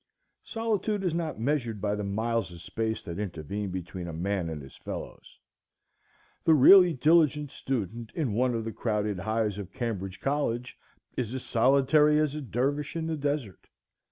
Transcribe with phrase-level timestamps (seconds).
[0.45, 4.59] Solitude is not measured by the miles of space that intervene between a man and
[4.59, 5.37] his fellows.
[6.43, 10.75] The really diligent student in one of the crowded hives of Cambridge College
[11.15, 13.67] is as solitary as a dervish in the desert.